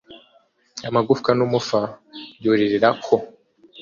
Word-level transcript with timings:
Amagufwa 0.87 1.29
numufa 1.37 1.79
byorerera 2.39 2.89
ko 3.05 3.15